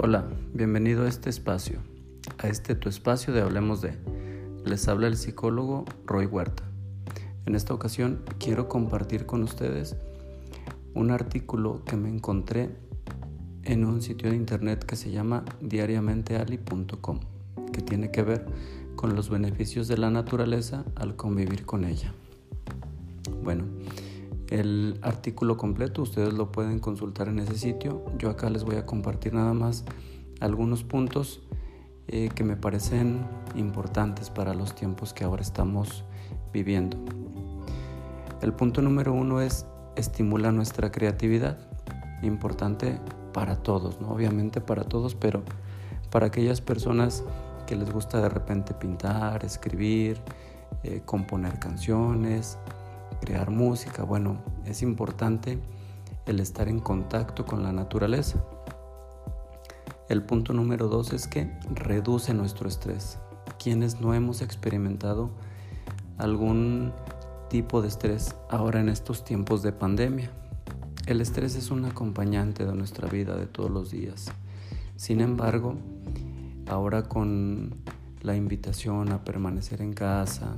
Hola, 0.00 0.28
bienvenido 0.54 1.06
a 1.06 1.08
este 1.08 1.28
espacio, 1.28 1.80
a 2.38 2.46
este 2.46 2.76
tu 2.76 2.88
espacio 2.88 3.34
de 3.34 3.40
Hablemos 3.40 3.80
de. 3.80 3.94
Les 4.64 4.86
habla 4.86 5.08
el 5.08 5.16
psicólogo 5.16 5.86
Roy 6.06 6.26
Huerta. 6.26 6.62
En 7.46 7.56
esta 7.56 7.74
ocasión 7.74 8.22
quiero 8.38 8.68
compartir 8.68 9.26
con 9.26 9.42
ustedes 9.42 9.96
un 10.94 11.10
artículo 11.10 11.82
que 11.84 11.96
me 11.96 12.08
encontré 12.08 12.70
en 13.64 13.84
un 13.84 14.00
sitio 14.00 14.30
de 14.30 14.36
internet 14.36 14.84
que 14.84 14.94
se 14.94 15.10
llama 15.10 15.44
diariamenteali.com, 15.60 17.18
que 17.72 17.82
tiene 17.82 18.12
que 18.12 18.22
ver 18.22 18.46
con 18.94 19.16
los 19.16 19.28
beneficios 19.30 19.88
de 19.88 19.98
la 19.98 20.10
naturaleza 20.10 20.84
al 20.94 21.16
convivir 21.16 21.66
con 21.66 21.84
ella. 21.84 22.14
Bueno, 23.42 23.64
el 24.50 24.98
artículo 25.02 25.56
completo 25.56 26.02
ustedes 26.02 26.32
lo 26.32 26.50
pueden 26.50 26.78
consultar 26.78 27.28
en 27.28 27.38
ese 27.38 27.56
sitio. 27.56 28.04
Yo 28.18 28.30
acá 28.30 28.48
les 28.50 28.64
voy 28.64 28.76
a 28.76 28.86
compartir 28.86 29.34
nada 29.34 29.52
más 29.52 29.84
algunos 30.40 30.84
puntos 30.84 31.40
eh, 32.06 32.30
que 32.34 32.44
me 32.44 32.56
parecen 32.56 33.26
importantes 33.56 34.30
para 34.30 34.54
los 34.54 34.74
tiempos 34.74 35.12
que 35.12 35.24
ahora 35.24 35.42
estamos 35.42 36.04
viviendo. 36.52 36.96
El 38.40 38.52
punto 38.54 38.80
número 38.80 39.12
uno 39.12 39.40
es 39.40 39.66
estimula 39.96 40.52
nuestra 40.52 40.90
creatividad. 40.90 41.58
Importante 42.22 43.00
para 43.32 43.56
todos, 43.56 44.00
¿no? 44.00 44.10
Obviamente 44.10 44.60
para 44.60 44.84
todos, 44.84 45.14
pero 45.14 45.42
para 46.10 46.26
aquellas 46.26 46.60
personas 46.60 47.24
que 47.66 47.76
les 47.76 47.92
gusta 47.92 48.20
de 48.22 48.28
repente 48.28 48.72
pintar, 48.72 49.44
escribir, 49.44 50.20
eh, 50.82 51.02
componer 51.04 51.58
canciones, 51.58 52.58
crear 53.20 53.50
música. 53.50 54.04
Bueno, 54.04 54.42
es 54.64 54.82
importante 54.82 55.58
el 56.26 56.40
estar 56.40 56.68
en 56.68 56.80
contacto 56.80 57.44
con 57.44 57.62
la 57.62 57.72
naturaleza. 57.72 58.44
El 60.08 60.22
punto 60.22 60.52
número 60.52 60.88
dos 60.88 61.12
es 61.12 61.26
que 61.26 61.58
reduce 61.74 62.32
nuestro 62.34 62.68
estrés. 62.68 63.18
Quienes 63.58 64.00
no 64.00 64.14
hemos 64.14 64.40
experimentado 64.40 65.30
algún 66.16 66.92
tipo 67.48 67.82
de 67.82 67.88
estrés 67.88 68.34
ahora 68.50 68.80
en 68.80 68.88
estos 68.88 69.24
tiempos 69.24 69.62
de 69.62 69.72
pandemia. 69.72 70.30
El 71.06 71.20
estrés 71.20 71.56
es 71.56 71.70
un 71.70 71.84
acompañante 71.86 72.66
de 72.66 72.74
nuestra 72.74 73.08
vida 73.08 73.36
de 73.36 73.46
todos 73.46 73.70
los 73.70 73.90
días. 73.90 74.30
Sin 74.96 75.20
embargo, 75.20 75.76
ahora 76.66 77.04
con 77.04 77.74
la 78.20 78.36
invitación 78.36 79.12
a 79.12 79.24
permanecer 79.24 79.80
en 79.80 79.92
casa, 79.92 80.56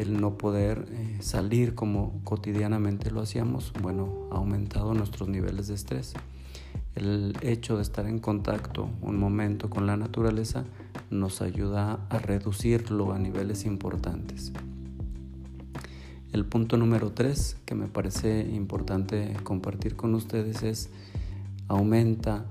el 0.00 0.20
no 0.20 0.36
poder 0.38 0.86
eh, 0.90 1.18
salir 1.20 1.74
como 1.74 2.20
cotidianamente 2.24 3.10
lo 3.10 3.20
hacíamos, 3.20 3.72
bueno, 3.80 4.28
ha 4.30 4.36
aumentado 4.36 4.94
nuestros 4.94 5.28
niveles 5.28 5.68
de 5.68 5.74
estrés. 5.74 6.14
El 6.94 7.36
hecho 7.42 7.76
de 7.76 7.82
estar 7.82 8.06
en 8.06 8.18
contacto 8.18 8.88
un 9.02 9.18
momento 9.18 9.68
con 9.68 9.86
la 9.86 9.96
naturaleza 9.96 10.64
nos 11.10 11.42
ayuda 11.42 12.06
a 12.08 12.18
reducirlo 12.18 13.12
a 13.12 13.18
niveles 13.18 13.64
importantes. 13.64 14.52
El 16.32 16.44
punto 16.44 16.76
número 16.76 17.12
tres 17.12 17.56
que 17.64 17.74
me 17.74 17.86
parece 17.86 18.40
importante 18.52 19.34
compartir 19.42 19.96
con 19.96 20.14
ustedes 20.14 20.62
es 20.62 20.90
aumenta 21.68 22.46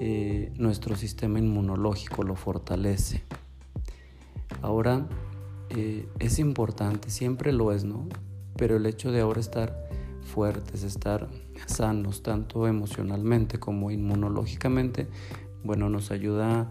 eh, 0.00 0.52
nuestro 0.56 0.96
sistema 0.96 1.38
inmunológico, 1.38 2.22
lo 2.22 2.34
fortalece. 2.34 3.22
Ahora 4.60 5.06
eh, 5.74 6.06
es 6.18 6.38
importante, 6.38 7.08
siempre 7.08 7.50
lo 7.50 7.72
es, 7.72 7.84
¿no? 7.84 8.06
Pero 8.56 8.76
el 8.76 8.84
hecho 8.84 9.10
de 9.10 9.22
ahora 9.22 9.40
estar 9.40 9.88
fuertes, 10.22 10.82
estar 10.82 11.28
sanos, 11.66 12.22
tanto 12.22 12.66
emocionalmente 12.68 13.58
como 13.58 13.90
inmunológicamente, 13.90 15.06
bueno, 15.64 15.88
nos 15.88 16.10
ayuda 16.10 16.70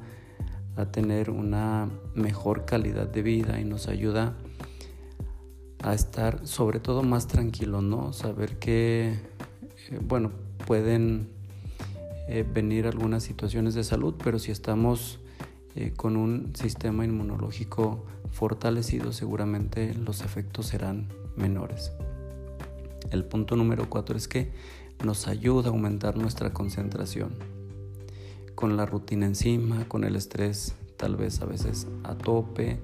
a 0.76 0.86
tener 0.86 1.32
una 1.32 1.90
mejor 2.14 2.66
calidad 2.66 3.08
de 3.08 3.24
vida 3.24 3.60
y 3.60 3.66
nos 3.66 3.88
ayuda 3.88 4.38
a 5.84 5.96
estar 5.96 6.46
sobre 6.46 6.80
todo 6.80 7.02
más 7.02 7.26
tranquilos, 7.26 7.82
¿no? 7.82 8.14
Saber 8.14 8.60
que, 8.60 9.14
eh, 9.90 10.00
bueno, 10.00 10.32
pueden 10.68 11.30
eh, 12.28 12.46
venir 12.48 12.86
algunas 12.86 13.24
situaciones 13.24 13.74
de 13.74 13.84
salud, 13.84 14.14
pero 14.24 14.38
si 14.38 14.52
estamos 14.52 15.18
con 15.96 16.18
un 16.18 16.54
sistema 16.54 17.06
inmunológico 17.06 18.04
fortalecido 18.32 19.14
seguramente 19.14 19.94
los 19.94 20.22
efectos 20.22 20.68
serán 20.68 21.08
menores. 21.36 21.92
El 23.12 23.26
punto 23.26 23.56
número 23.56 23.90
cuatro 23.90 24.18
es 24.18 24.28
que 24.28 24.52
nos 25.04 25.28
ayuda 25.28 25.70
a 25.70 25.72
aumentar 25.72 26.18
nuestra 26.18 26.54
concentración. 26.54 27.36
Con 28.56 28.78
la 28.78 28.86
rutina 28.86 29.26
encima, 29.26 29.88
con 29.88 30.04
el 30.04 30.16
estrés 30.16 30.76
tal 30.98 31.16
vez 31.16 31.42
a 31.42 31.46
veces 31.46 31.88
a 32.04 32.16
tope, 32.16 32.80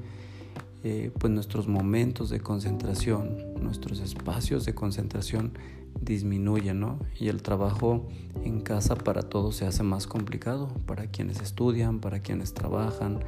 eh, 0.83 1.11
pues 1.17 1.33
nuestros 1.33 1.67
momentos 1.67 2.29
de 2.29 2.39
concentración, 2.39 3.53
nuestros 3.61 3.99
espacios 3.99 4.65
de 4.65 4.75
concentración 4.75 5.53
disminuyen, 6.01 6.79
¿no? 6.79 6.99
Y 7.19 7.29
el 7.29 7.41
trabajo 7.41 8.07
en 8.43 8.61
casa 8.61 8.95
para 8.95 9.23
todos 9.23 9.55
se 9.55 9.65
hace 9.65 9.83
más 9.83 10.07
complicado, 10.07 10.69
para 10.85 11.07
quienes 11.07 11.41
estudian, 11.41 11.99
para 11.99 12.19
quienes 12.19 12.53
trabajan, 12.53 13.19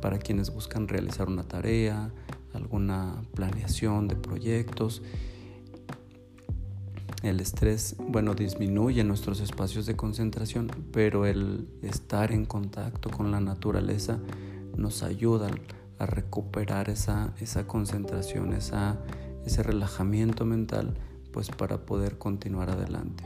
para 0.00 0.18
quienes 0.18 0.52
buscan 0.52 0.88
realizar 0.88 1.28
una 1.28 1.44
tarea, 1.44 2.10
alguna 2.52 3.22
planeación 3.34 4.08
de 4.08 4.16
proyectos. 4.16 5.02
El 7.22 7.38
estrés, 7.40 7.96
bueno, 7.98 8.34
disminuye 8.34 9.04
nuestros 9.04 9.40
espacios 9.40 9.86
de 9.86 9.94
concentración, 9.94 10.70
pero 10.90 11.26
el 11.26 11.68
estar 11.82 12.32
en 12.32 12.46
contacto 12.46 13.10
con 13.10 13.30
la 13.30 13.40
naturaleza 13.40 14.18
nos 14.76 15.02
ayuda 15.02 15.50
a 16.00 16.06
recuperar 16.06 16.88
esa, 16.88 17.32
esa 17.40 17.66
concentración, 17.66 18.54
esa, 18.54 18.98
ese 19.44 19.62
relajamiento 19.62 20.44
mental 20.44 20.94
pues 21.30 21.50
para 21.50 21.84
poder 21.86 22.18
continuar 22.18 22.70
adelante. 22.70 23.22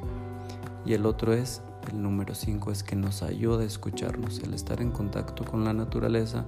Y 0.84 0.92
el 0.92 1.06
otro 1.06 1.32
es, 1.32 1.62
el 1.90 2.02
número 2.02 2.34
5 2.34 2.70
es 2.72 2.82
que 2.82 2.96
nos 2.96 3.22
ayuda 3.22 3.62
a 3.62 3.66
escucharnos. 3.66 4.40
El 4.40 4.52
estar 4.54 4.82
en 4.82 4.90
contacto 4.90 5.44
con 5.44 5.64
la 5.64 5.72
naturaleza 5.72 6.44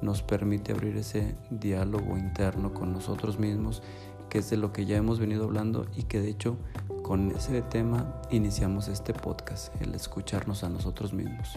nos 0.00 0.22
permite 0.22 0.72
abrir 0.72 0.96
ese 0.96 1.36
diálogo 1.50 2.16
interno 2.16 2.72
con 2.72 2.92
nosotros 2.92 3.38
mismos, 3.38 3.82
que 4.30 4.38
es 4.38 4.48
de 4.50 4.56
lo 4.56 4.72
que 4.72 4.86
ya 4.86 4.96
hemos 4.96 5.18
venido 5.18 5.44
hablando 5.44 5.86
y 5.96 6.04
que 6.04 6.20
de 6.20 6.28
hecho 6.28 6.56
con 7.06 7.30
ese 7.30 7.62
tema 7.62 8.04
iniciamos 8.30 8.88
este 8.88 9.14
podcast, 9.14 9.72
el 9.80 9.94
escucharnos 9.94 10.64
a 10.64 10.68
nosotros 10.68 11.12
mismos. 11.12 11.52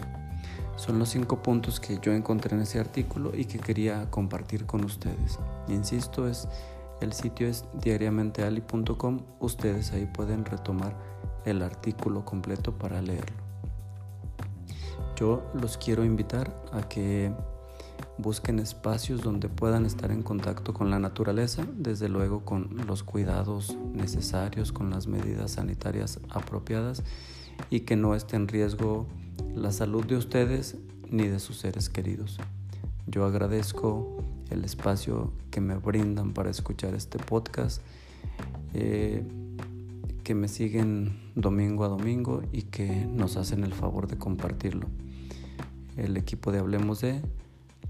Son 0.76 0.96
los 1.00 1.08
cinco 1.08 1.42
puntos 1.42 1.80
que 1.80 1.98
yo 2.00 2.12
encontré 2.12 2.54
en 2.54 2.62
ese 2.62 2.78
artículo 2.78 3.32
y 3.34 3.46
que 3.46 3.58
quería 3.58 4.08
compartir 4.12 4.64
con 4.64 4.84
ustedes. 4.84 5.40
Insisto, 5.66 6.28
es 6.28 6.46
el 7.00 7.12
sitio 7.12 7.48
es 7.48 7.64
diariamenteali.com. 7.82 9.22
Ustedes 9.40 9.90
ahí 9.90 10.06
pueden 10.06 10.44
retomar 10.44 10.94
el 11.44 11.62
artículo 11.62 12.24
completo 12.24 12.78
para 12.78 13.02
leerlo. 13.02 13.42
Yo 15.16 15.42
los 15.54 15.76
quiero 15.78 16.04
invitar 16.04 16.62
a 16.72 16.82
que 16.82 17.32
busquen 18.22 18.58
espacios 18.58 19.22
donde 19.22 19.48
puedan 19.48 19.86
estar 19.86 20.10
en 20.10 20.22
contacto 20.22 20.74
con 20.74 20.90
la 20.90 20.98
naturaleza, 20.98 21.66
desde 21.76 22.08
luego 22.08 22.44
con 22.44 22.76
los 22.86 23.02
cuidados 23.02 23.76
necesarios, 23.92 24.72
con 24.72 24.90
las 24.90 25.06
medidas 25.06 25.52
sanitarias 25.52 26.20
apropiadas 26.30 27.02
y 27.70 27.80
que 27.80 27.96
no 27.96 28.14
esté 28.14 28.36
en 28.36 28.48
riesgo 28.48 29.06
la 29.54 29.72
salud 29.72 30.04
de 30.04 30.16
ustedes 30.16 30.76
ni 31.08 31.26
de 31.26 31.40
sus 31.40 31.58
seres 31.58 31.88
queridos. 31.88 32.38
Yo 33.06 33.24
agradezco 33.24 34.22
el 34.50 34.64
espacio 34.64 35.32
que 35.50 35.60
me 35.60 35.76
brindan 35.76 36.32
para 36.32 36.50
escuchar 36.50 36.94
este 36.94 37.18
podcast, 37.18 37.82
eh, 38.74 39.24
que 40.22 40.34
me 40.34 40.48
siguen 40.48 41.32
domingo 41.34 41.84
a 41.84 41.88
domingo 41.88 42.42
y 42.52 42.62
que 42.62 43.06
nos 43.06 43.36
hacen 43.36 43.64
el 43.64 43.72
favor 43.72 44.06
de 44.06 44.16
compartirlo. 44.16 44.86
El 45.96 46.16
equipo 46.16 46.52
de 46.52 46.60
Hablemos 46.60 47.00
de 47.00 47.20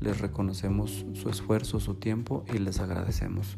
les 0.01 0.21
reconocemos 0.21 1.05
su 1.15 1.29
esfuerzo, 1.29 1.79
su 1.81 1.95
tiempo 1.95 2.45
y 2.53 2.59
les 2.59 2.81
agradecemos. 2.81 3.57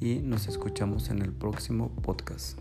Y 0.00 0.16
nos 0.16 0.48
escuchamos 0.48 1.10
en 1.10 1.22
el 1.22 1.32
próximo 1.32 1.90
podcast. 2.02 2.58